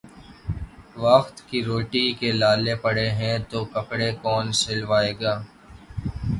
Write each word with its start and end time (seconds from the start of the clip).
وقت 0.97 1.41
کی 1.49 1.63
روٹی 1.63 2.05
کے 2.19 2.31
لالے 2.31 2.75
پڑے 2.83 3.07
ہیں 3.11 3.37
تو 3.49 3.63
کپڑے 3.73 4.11
کون 4.21 4.51
سلوائے 4.61 5.13
گا 5.21 5.39